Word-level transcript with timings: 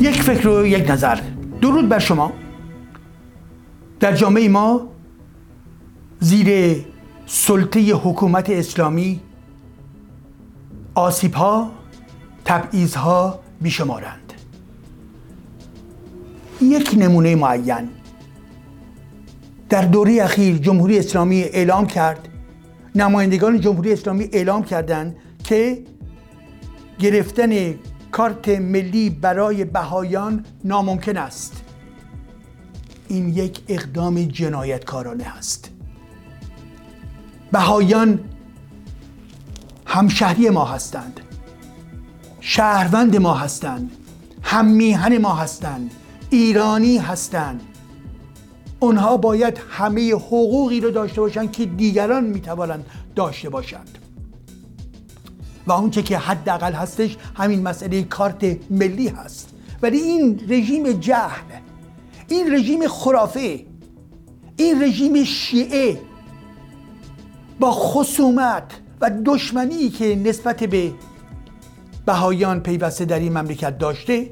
یک 0.00 0.22
فکر 0.22 0.48
و 0.48 0.66
یک 0.66 0.90
نظر. 0.90 1.20
درود 1.60 1.88
بر 1.88 1.98
شما. 1.98 2.32
در 4.00 4.12
جامعه 4.16 4.48
ما 4.48 4.88
زیر 6.20 6.76
سلطه 7.26 7.80
حکومت 7.80 8.50
اسلامی 8.50 9.20
آسیب 10.94 11.34
ها 11.34 11.70
تبعیض 12.44 12.94
ها 12.94 13.40
بیشمارند. 13.60 14.32
یک 16.62 16.94
نمونه 16.98 17.34
معین 17.34 17.88
در 19.68 19.82
دوره 19.82 20.22
اخیر 20.22 20.56
جمهوری 20.56 20.98
اسلامی 20.98 21.42
اعلام 21.42 21.86
کرد 21.86 22.28
نمایندگان 22.94 23.60
جمهوری 23.60 23.92
اسلامی 23.92 24.28
اعلام 24.32 24.62
کردند 24.62 25.16
که 25.44 25.82
گرفتن 26.98 27.74
کارت 28.12 28.48
ملی 28.48 29.10
برای 29.10 29.64
بهایان 29.64 30.44
ناممکن 30.64 31.16
است. 31.16 31.64
این 33.08 33.28
یک 33.28 33.60
اقدام 33.68 34.24
جنایتکارانه 34.24 35.36
است. 35.36 35.70
بهایان 37.52 38.20
همشهری 39.86 40.50
ما 40.50 40.64
هستند. 40.64 41.20
شهروند 42.40 43.16
ما 43.16 43.34
هستند. 43.34 43.90
هم 44.42 44.66
میهن 44.66 45.18
ما 45.18 45.34
هستند. 45.34 45.90
ایرانی 46.30 46.98
هستند. 46.98 47.60
اونها 48.80 49.16
باید 49.16 49.60
همه 49.70 50.12
حقوقی 50.12 50.80
رو 50.80 50.90
داشته 50.90 51.20
باشند 51.20 51.52
که 51.52 51.66
دیگران 51.66 52.24
می‌توانند 52.24 52.86
داشته 53.16 53.48
باشند. 53.48 53.98
و 55.70 55.72
اونچه 55.72 56.02
که 56.02 56.18
حداقل 56.18 56.72
هستش 56.72 57.16
همین 57.34 57.62
مسئله 57.62 58.02
کارت 58.02 58.70
ملی 58.70 59.08
هست. 59.08 59.48
ولی 59.82 59.98
این 59.98 60.40
رژیم 60.48 60.92
جهل 60.92 61.44
این 62.28 62.54
رژیم 62.54 62.88
خرافه 62.88 63.64
این 64.56 64.82
رژیم 64.82 65.24
شیعه 65.24 66.00
با 67.60 67.72
خصومت 67.72 68.64
و 69.00 69.10
دشمنی 69.24 69.88
که 69.88 70.16
نسبت 70.16 70.64
به 70.64 70.92
بهایان 72.06 72.60
پیوسته 72.60 73.04
در 73.04 73.18
این 73.18 73.38
مملکت 73.38 73.78
داشته 73.78 74.30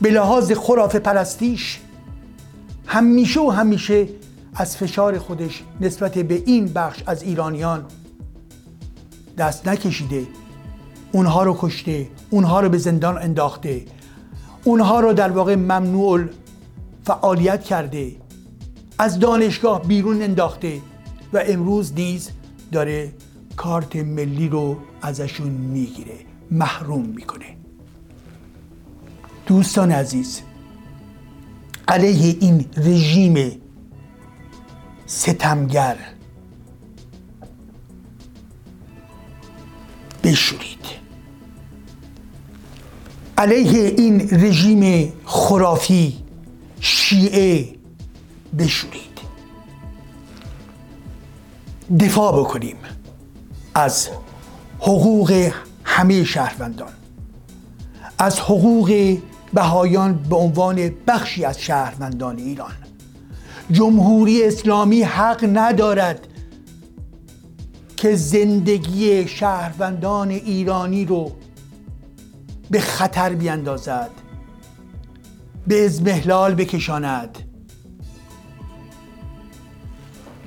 به 0.00 0.10
لحاظ 0.10 0.52
خرافه 0.52 0.98
پرستیش 0.98 1.80
همیشه 2.86 3.40
و 3.40 3.50
همیشه 3.50 4.08
از 4.54 4.76
فشار 4.76 5.18
خودش 5.18 5.62
نسبت 5.80 6.18
به 6.18 6.42
این 6.46 6.66
بخش 6.66 7.02
از 7.06 7.22
ایرانیان 7.22 7.84
دست 9.38 9.68
نکشیده. 9.68 10.26
اونها 11.12 11.42
رو 11.42 11.56
کشته 11.60 12.08
اونها 12.30 12.60
رو 12.60 12.68
به 12.68 12.78
زندان 12.78 13.18
انداخته. 13.18 13.84
اونها 14.64 15.00
رو 15.00 15.12
در 15.12 15.30
واقع 15.30 15.54
ممنوع 15.54 16.24
فعالیت 17.04 17.64
کرده. 17.64 18.12
از 18.98 19.18
دانشگاه 19.18 19.82
بیرون 19.82 20.22
انداخته 20.22 20.80
و 21.32 21.42
امروز 21.46 21.92
نیز 21.94 22.30
داره 22.72 23.12
کارت 23.56 23.96
ملی 23.96 24.48
رو 24.48 24.76
ازشون 25.02 25.48
می‌گیره 25.48 26.16
محروم 26.50 27.06
می‌کنه. 27.06 27.56
دوستان 29.46 29.92
عزیز 29.92 30.40
علیه 31.88 32.36
این 32.40 32.64
رژیم 32.76 33.60
ستمگر 35.06 35.96
بشورید. 40.24 40.86
علیه 43.38 43.94
این 43.98 44.28
رژیم 44.30 45.12
خرافی 45.24 46.16
شیعه 46.80 47.74
بشورید. 48.58 49.18
دفاع 52.00 52.40
بکنیم 52.40 52.76
از 53.74 54.08
حقوق 54.78 55.50
همه 55.84 56.24
شهروندان. 56.24 56.92
از 58.18 58.40
حقوق 58.40 59.18
بهایان 59.54 60.14
به 60.14 60.36
عنوان 60.36 60.90
بخشی 61.06 61.44
از 61.44 61.60
شهروندان 61.60 62.38
ایران. 62.38 62.72
جمهوری 63.70 64.44
اسلامی 64.44 65.02
حق 65.02 65.48
ندارد 65.52 66.28
که 68.04 68.16
زندگی 68.16 69.28
شهروندان 69.28 70.30
ایرانی 70.30 71.04
رو 71.04 71.32
به 72.70 72.80
خطر 72.80 73.34
بیندازد 73.34 74.10
به 75.66 75.84
ازمهلال 75.84 76.54
بکشاند. 76.54 77.38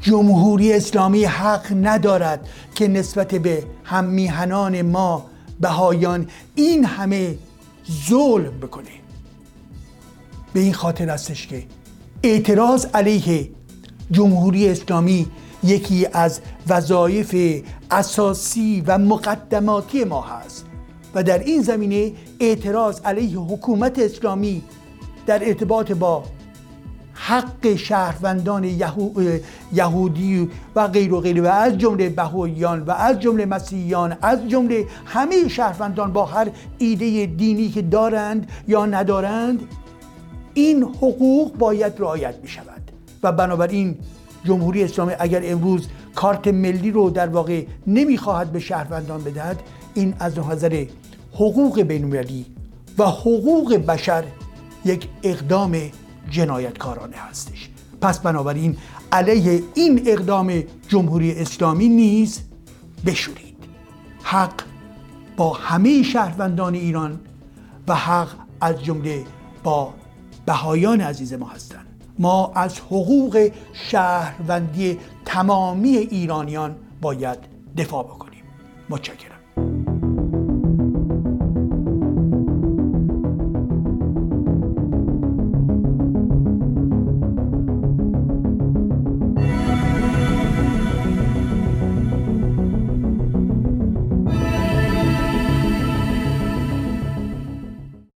جمهوری 0.00 0.72
اسلامی 0.72 1.24
حق 1.24 1.72
ندارد 1.72 2.48
که 2.74 2.88
نسبت 2.88 3.34
به 3.34 3.64
هم 3.84 4.04
میهنان 4.04 4.82
ما 4.82 5.26
بهایان 5.60 6.26
این 6.54 6.84
همه 6.84 7.38
ظلم 8.08 8.60
بکنه. 8.60 8.84
به 10.52 10.60
این 10.60 10.74
خاطر 10.74 11.10
هستش 11.10 11.46
که 11.46 11.64
اعتراض 12.22 12.86
علیه 12.94 13.50
جمهوری 14.10 14.68
اسلامی 14.68 15.26
یکی 15.64 16.06
از 16.12 16.40
وظایف 16.68 17.62
اساسی 17.90 18.82
و 18.86 18.98
مقدماتی 18.98 20.04
ما 20.04 20.20
هست 20.20 20.66
و 21.14 21.22
در 21.22 21.38
این 21.38 21.62
زمینه 21.62 22.12
اعتراض 22.40 23.00
علیه 23.04 23.38
حکومت 23.38 23.98
اسلامی 23.98 24.62
در 25.26 25.48
ارتباط 25.48 25.92
با 25.92 26.24
حق 27.14 27.74
شهروندان 27.76 28.64
یهودی 29.72 30.50
و 30.74 30.88
غیر 30.88 31.14
و 31.14 31.20
غیر 31.20 31.42
و 31.42 31.46
از 31.46 31.78
جمله 31.78 32.08
بهاییان 32.08 32.82
و 32.82 32.90
از 32.90 33.20
جمله 33.20 33.46
مسیحیان 33.46 34.16
از 34.22 34.48
جمله 34.48 34.86
همه 35.04 35.48
شهروندان 35.48 36.12
با 36.12 36.24
هر 36.24 36.50
ایده 36.78 37.26
دینی 37.26 37.68
که 37.68 37.82
دارند 37.82 38.50
یا 38.68 38.86
ندارند 38.86 39.60
این 40.54 40.82
حقوق 40.82 41.56
باید 41.56 41.92
رعایت 41.98 42.34
می 42.42 42.48
شود 42.48 42.90
و 43.22 43.32
بنابراین 43.32 43.98
جمهوری 44.46 44.84
اسلامی 44.84 45.12
اگر 45.18 45.42
امروز 45.44 45.88
کارت 46.14 46.48
ملی 46.48 46.90
رو 46.90 47.10
در 47.10 47.28
واقع 47.28 47.64
نمی‌خواهد 47.86 48.52
به 48.52 48.60
شهروندان 48.60 49.24
بدهد 49.24 49.62
این 49.94 50.14
از 50.20 50.38
نظر 50.38 50.86
حقوق 51.32 51.80
بینالمللی 51.80 52.46
و 52.98 53.04
حقوق 53.04 53.76
بشر 53.76 54.24
یک 54.84 55.08
اقدام 55.22 55.76
جنایتکارانه 56.30 57.16
هستش. 57.16 57.70
پس 58.00 58.18
بنابراین 58.18 58.76
علیه 59.12 59.62
این 59.74 60.02
اقدام 60.06 60.62
جمهوری 60.88 61.32
اسلامی 61.32 61.88
نیز 61.88 62.40
بشورید. 63.06 63.56
حق 64.22 64.62
با 65.36 65.52
همه 65.52 66.02
شهروندان 66.02 66.74
ایران 66.74 67.20
و 67.88 67.94
حق 67.94 68.28
از 68.60 68.84
جمله 68.84 69.24
با 69.62 69.94
بهایان 70.46 71.00
عزیز 71.00 71.32
ما 71.32 71.48
هستند. 71.48 71.85
ما 72.18 72.52
از 72.54 72.80
حقوق 72.80 73.50
شهروندی 73.72 74.98
تمامی 75.24 75.96
ایرانیان 75.96 76.76
باید 77.00 77.38
دفاع 77.76 78.04
بکنیم. 78.04 78.42
متشکرم. 78.90 79.35